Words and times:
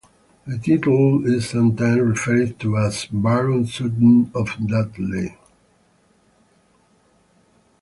The 0.47 0.57
title 0.57 1.27
is 1.31 1.49
sometime 1.49 1.99
referred 1.99 2.57
to 2.61 2.75
as 2.75 3.05
"Baron 3.11 3.67
Sutton 3.67 4.31
of 4.33 4.47
Dudley". 4.65 5.37